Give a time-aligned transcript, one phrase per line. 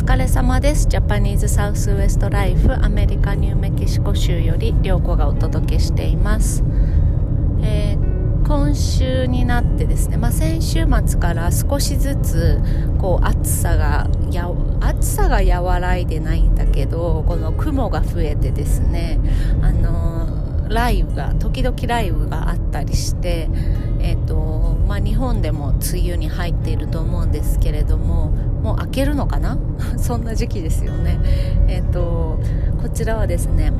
[0.00, 0.88] 疲れ様です。
[0.88, 6.64] ジャパニーズサウスウエストライフアメリカニューメキシコ州より涼子がお届けしています、
[7.62, 12.62] えー、今週になってですね、まあ、先週末から少しずつ
[12.98, 19.20] こう暑さがや暑さが和らいでないんだけどこの雲が増えてですね
[19.60, 23.50] あの雷雨が時々雷雨があったりして、
[24.00, 28.49] えーとまあ、日本でも梅雨に入っていると思うんですけれども
[28.90, 29.58] けるのかな？
[29.98, 31.18] そんな時期ですよね。
[31.68, 32.38] えっ、ー、と
[32.82, 33.72] こちらはですね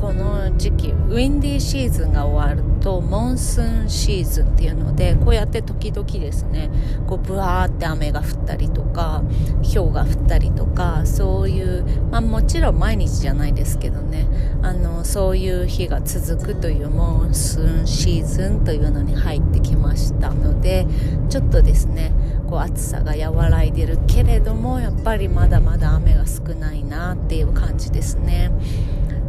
[0.00, 6.70] この時期ウィンディーシーズンが終わるとモンスーンシーズンっていうのでこうやって時々ですね
[7.06, 9.22] こうブワーって雨が降ったりとか
[9.62, 14.26] 氷が降ったりとかそういう、まあ、もちろん毎日じゃないですけどね
[14.62, 20.86] あのそういう日が続くというモンスーンシーズンというのに入ってきましたので
[21.28, 22.12] ちょっとですね
[22.48, 28.50] こう暑さが和らいでるけれどもやっぱりまだまだ雨が少ないなっていう感じですね。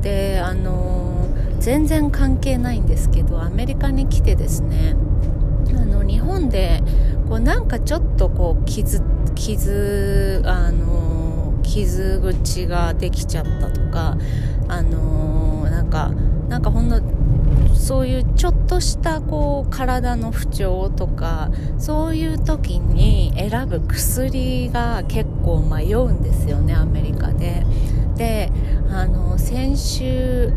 [0.02, 1.28] であの
[1.60, 4.96] 全然関係ないんですけどアメリカに来てですね
[5.70, 6.82] あの日本で
[7.30, 9.02] こうなんかちょっとこう傷
[9.36, 14.18] 傷あの傷口ができちゃったとか
[14.68, 16.12] あのなんか
[16.50, 17.00] なんかほんの
[17.76, 27.66] そういうちょっとしたこう体の不調とかそういう時に選ぶ薬が結構迷うんですよねアメリカで。
[28.16, 28.52] で
[28.92, 30.54] あの先週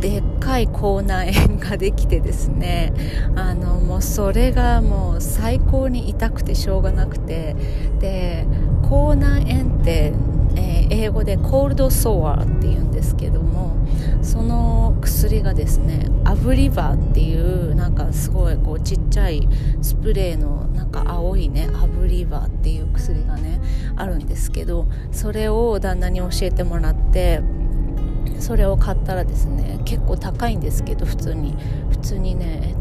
[0.00, 2.92] でっかい口内炎ができてですね
[3.36, 7.54] あのもうそれがもう最高に痛くてしょうがなくて
[8.00, 8.46] で
[8.82, 10.12] 口内炎って、
[10.56, 13.76] えー、英語でコールドソアっていうんですけども
[14.22, 19.48] その薬がですねアブリバーっていうなんかすごいこうちっちゃい
[19.80, 23.60] スプレーのなんか青いねアブリバーっていう薬がね
[23.96, 27.40] あるんですけどそれを旦那に教えてもらって
[28.42, 31.56] それを買ったらですね結構高いんですけど普通に。
[31.90, 32.71] 普通にね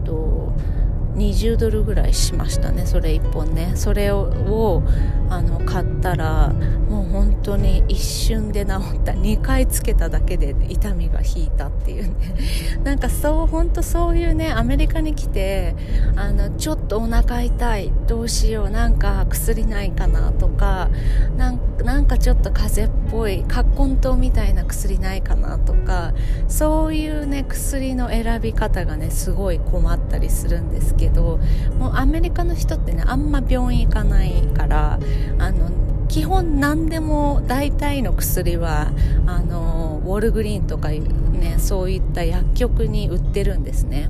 [1.21, 3.73] 20ドルぐらいしましたねそれ1本ね。
[3.75, 4.83] それを
[5.29, 6.49] あの買ったら
[6.89, 9.11] もう本当に一瞬で治った。
[9.11, 12.13] 2回つけただけで痛みが引いたっていうね。
[12.83, 15.75] なんかそう本当そういうねアメリカに来て
[16.15, 20.89] あのちょっとお腹痛いどうしようなんか薬ないかなとか
[21.37, 26.13] なんかちょっと風邪っぽい葛根湯みたいな薬ないかなとか
[26.47, 34.99] そういうね薬の選び方がねすごい困ったりするんですけどもうアメリカの人ってねあんま病院行かないから
[35.39, 35.69] あの
[36.07, 38.91] 基本何でも大体の薬は
[39.25, 44.09] あのウォールグリーンとかねそういった薬局に売ってるんですね。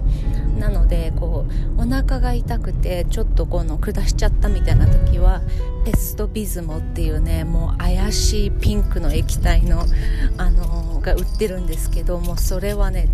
[0.57, 1.45] なのでこ
[1.77, 5.41] うお腹が痛くてちょっとこの下しちゃったみたいな時は
[5.85, 9.85] ペストビズモっていうねもう怪しいピンクの液体の
[10.37, 13.09] あのが売ってるんですけどもそれはね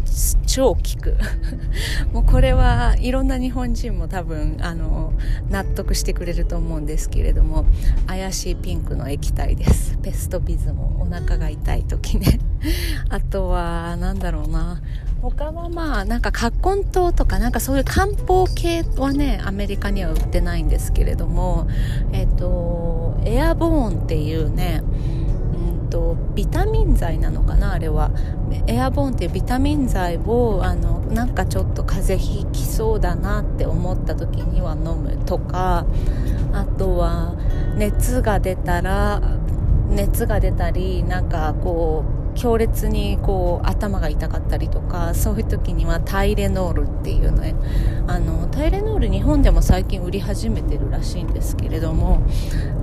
[0.46, 1.18] 超効く。
[2.12, 5.14] もうこれはいろんな日本人も多分あの
[5.50, 7.66] 納得してくれると思うんですけれども
[8.08, 9.98] 怪しいピンクの液体です。
[10.02, 12.40] ペストビズモお腹が痛い時ね。
[13.10, 14.82] あとはなんだろうな。
[15.22, 21.68] 他はまあなんか葛根湯とかなんかそういう漢方系はねアメリカには売ってないんですけれども
[22.12, 24.84] えっ、とエアボーンっていうね
[25.84, 28.12] うんとビタミン剤なのかなあれは。
[28.68, 35.86] エアボーンっていうビタミン剤をあのなんかちょっと風邪ひきそうだなって思った時には飲むとか
[36.54, 37.36] あとは
[37.76, 39.22] 熱が出たら
[39.90, 47.56] 熱が出たりなんかこう強烈にこう頭が痛かったりとかそういう時にはタイレノールっていうね
[48.08, 52.22] あのタイレノール日本でも最近売り始めてるらしいんですけれども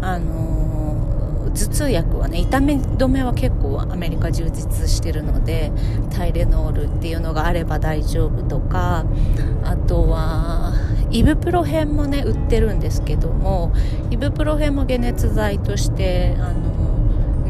[0.02, 0.74] あの
[1.54, 5.70] 頭痛薬はね痛み止めは結構アメリカ充実してるので
[6.10, 9.04] タイレノールっていうのがあれば大丈夫とか
[9.62, 10.74] あとは
[11.10, 13.72] イブプロヘンもね売ってるんですけども
[14.10, 16.73] イブプロヘンも解熱剤としてあの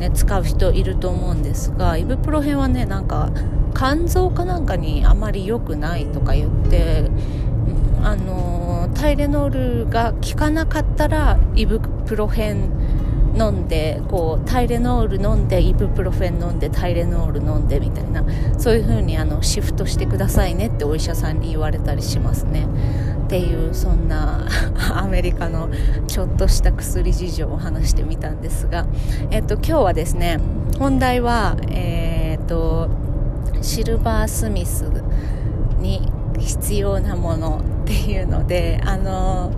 [0.04, 3.30] ね、使う人いると思うんですがイブプロヘンはねなんか
[3.74, 7.10] 肝臓かなんかにあまり良くないとか言って
[8.02, 12.70] あのタイレノールが効かなかったらイブプロヘン
[13.36, 18.24] 飲んでこうタイレノール飲んでイブプロフェン飲んでタイレノール飲んでみたいな
[18.58, 22.68] そういう風にあのシフトしてくださいねってお医者さんに言われたりしますね。
[23.24, 24.46] っていうそんな
[24.94, 25.68] アメリカの
[26.06, 28.86] ちょっとした薬事情を話してみたんですが、
[29.30, 30.38] えっと、今日はですね
[30.78, 32.88] 本題は、えー、っと
[33.62, 34.84] シルバースミス
[35.80, 39.52] に必要なものっていうのであの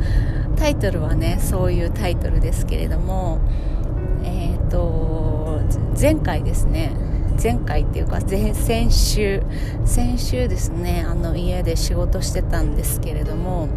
[0.56, 3.40] タイトルはねそういうタイトルですけれども
[4.24, 5.60] えっ、と
[6.00, 6.92] 前回ですね
[7.40, 9.42] 前回っていうか前先週
[9.84, 13.68] 先週ですねあの家で仕事してたんですけれども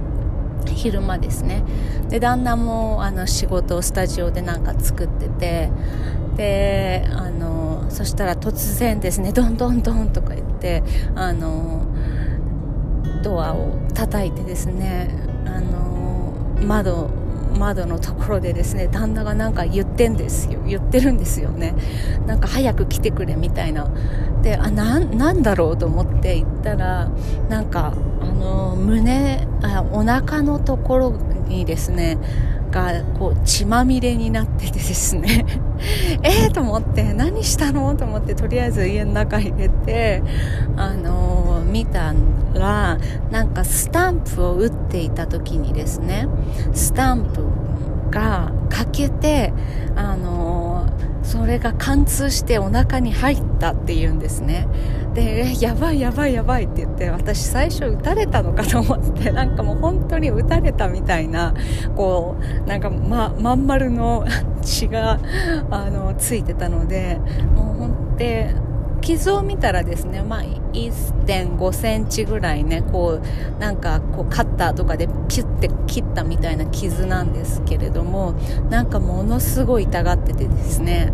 [0.68, 1.64] 昼間ですね。
[2.10, 5.70] で旦那もあの仕事をスタジオでなんか作ってて
[6.36, 10.84] であのそしたら突然ですねどんどんどんとか言って
[11.16, 11.86] あの
[13.24, 15.10] ドアを叩いてですね
[15.46, 17.10] あの窓
[17.58, 20.62] 窓のところでですね旦那がなんか言ってんですよ。
[20.66, 21.76] 言ってるんですよね。
[22.26, 23.88] なんか早く来てくれみたいな。
[24.42, 27.10] であなんだろうと思って行ったら
[27.50, 31.12] なんかあの胸あお腹のところ
[31.48, 32.18] にですね
[32.72, 35.46] がこう血まみれになっててですね。
[36.24, 40.22] えーと思って何したのと思ってとりあえず家の中入れて
[40.76, 42.14] あのー、見た
[42.54, 42.98] ら
[43.32, 46.28] なんかスタンプを打っていた時にですね
[46.74, 47.44] スタンプ
[48.10, 49.54] が欠けて
[49.96, 50.88] あの
[51.24, 54.68] それが貫通してお腹に入ったっていうんですね。
[55.14, 61.54] でやばいやばいやばいって言って私最初撃たれたのかと思って なんかもう本当に撃たれたみたいな
[61.96, 62.36] こ
[62.66, 64.26] うなんかままん丸の
[64.62, 65.20] 血が
[65.72, 67.20] あのついてたので
[67.56, 68.69] もう本当
[69.02, 70.42] 傷を見たらですね、まあ、
[70.74, 78.34] 1.5センチぐらいね、こう、なんか、こう、カッターとかでピュッて切ったみたいな傷なんですけれども、
[78.70, 81.12] なんかものすごい痛がっててですね、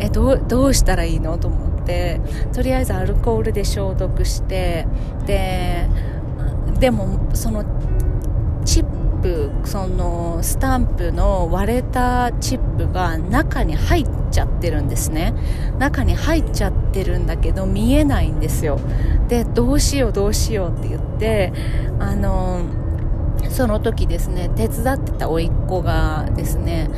[0.00, 2.20] え、どう、どうしたらいいのと思って、
[2.52, 4.86] とりあえずアルコールで消毒して、
[5.26, 5.88] で、
[6.78, 7.64] でも、その、
[8.64, 9.03] チップ
[9.64, 15.34] そのスタンプの割れたチップが中に入っちゃってるんですね。
[15.78, 18.78] 中に入っちゃってるんだけど見えないんですよ。
[19.28, 21.52] でどうしようどうしようって言って
[21.98, 22.60] あの
[23.48, 26.90] その時ですね手伝ってた甥っ子がですね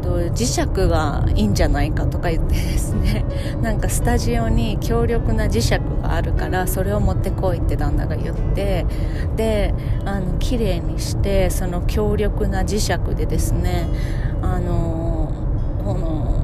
[0.00, 3.24] と、磁石がいいんじゃないかとか言ってですね
[3.62, 8.86] なんかスタジオに強力な磁石があるからそれを持ってこいって旦那が言って
[9.36, 9.74] で
[10.04, 13.86] あの綺麗にしてその強力な磁石でですね
[14.42, 15.30] あの
[15.84, 16.40] この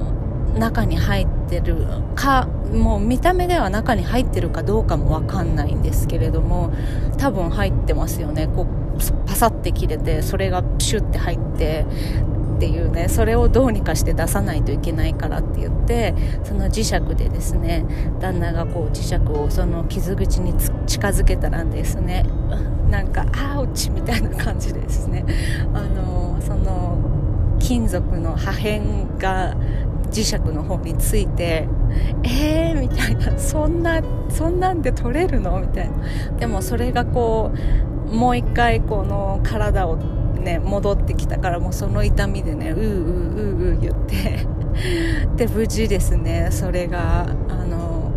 [0.59, 6.73] 中に入ってるかもう見た目では中に入ってるかどうかも分かんないんですけれども
[7.19, 8.49] 多分入ってますよね。
[8.49, 11.85] こうパサって切れてそれがシュッて入って
[12.57, 17.85] っていうねそれをどうにかして出さないといけないからって言ってその磁石でですね
[18.19, 20.55] 旦那がこう磁石をその傷口に
[20.87, 22.25] 近づけたらですね
[22.91, 25.25] なんかアウチみたいな感じでですね
[25.75, 26.99] あのその
[27.59, 28.81] 金属の破片
[29.19, 29.55] が
[30.11, 31.69] 磁石の方について
[32.23, 34.01] えーみたいなそんな
[34.31, 35.61] そんなんで取れるの？
[35.61, 35.97] みたいな。
[36.39, 37.53] でもそれがこ
[38.11, 39.99] うもう一回この体を
[40.47, 44.47] ね戻ってきたからもうその痛みでねうーうーうーうー言って。
[45.37, 48.13] で無事ですねそれがあの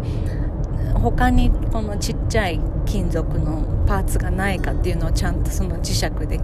[0.93, 6.39] 他にこのちっちゃい金属のパーツがないかっていうのをちゃんとその磁石で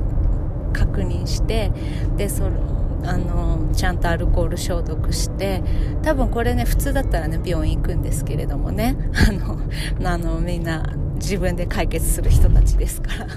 [0.73, 1.71] 確認して
[2.15, 2.51] でそれ
[3.03, 5.61] あのちゃんとアルコール消毒して
[6.01, 8.95] 多分これね普通だったらね病院行くんですけれどもね。
[9.27, 10.83] あのあのみんな
[11.15, 13.27] 自分で解決する人たちですから。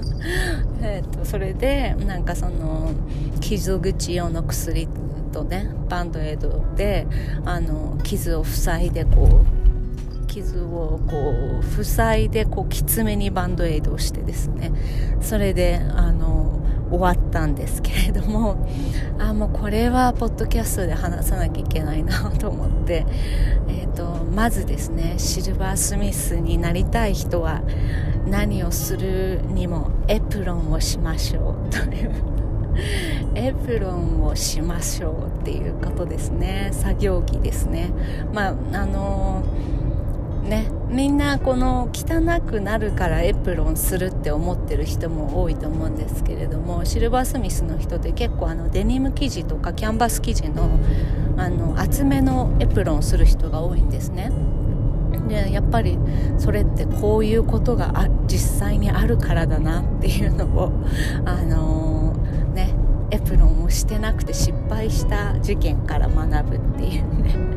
[0.82, 2.92] えとそれでなんかその
[3.40, 4.88] 傷口用の薬
[5.32, 7.06] とねバンドエイドで
[7.44, 11.16] あの傷を塞いでこう傷をこ
[11.60, 14.72] う塞いでこうきつめにバンドエイドをしてですね。
[15.20, 16.47] それであの
[16.90, 18.56] 終わったんですけれども
[19.18, 23.04] あもうこれはポッドキャストで話さなきゃいけないなと思って、
[23.68, 27.62] えーと、まずですねシルバースミスになりたい人は
[28.26, 32.12] 何をするにもエプロンをしましょうという
[33.34, 36.68] エプロンをしましょうっていうことですね。
[36.72, 37.90] 作業着ですね。
[38.32, 39.67] まああのー
[40.48, 40.70] ね。
[40.88, 50.70] みんなこの汚くなるからエプロンするって思ってる人も多いと思うんですけれどもシルバースミスの人って結構あのデニム生地とかキャンバス生地の
[51.36, 54.32] あの厚めのエプロンする人が多いんですね。
[55.28, 55.98] でやっぱり
[56.38, 60.72] それってこういうことが実際にあるからだなっていうのを
[61.26, 62.74] あのー、ね
[63.10, 67.48] エプロンをしてなくて失敗した事件から学ぶっていうね。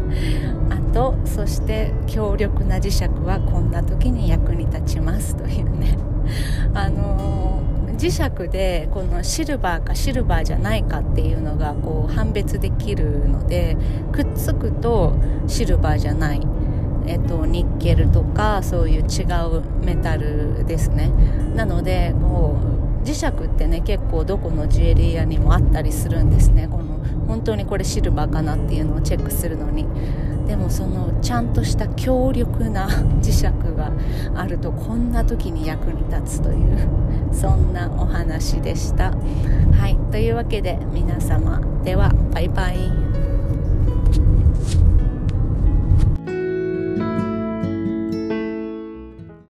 [0.93, 5.97] とそして強力な磁石はこんな時に役に立ちますというね。
[6.73, 13.77] あのー、磁石でこのシルバーかシルバーじゃないかっていうのがこう判別できるので
[14.11, 15.13] くっつくと
[15.47, 16.41] シルバーじゃない。
[17.07, 21.11] えっと、ニッケルとかそういう違うメタルですね。
[21.55, 22.55] なのでこ
[23.03, 26.67] う磁石ってね結構どこのジュエリー屋にもあったりするんですね。
[26.69, 29.85] この本当にこれシルバーかなっていうのをチェックするのに。
[30.47, 32.87] でもそのちゃんとした強力な
[33.21, 33.91] 磁石が
[34.35, 36.77] あるとこんな時に役に立つという
[37.31, 39.13] そんなお話でした。
[39.71, 39.97] はい。
[40.11, 43.00] というわけで皆様ではバイバイ。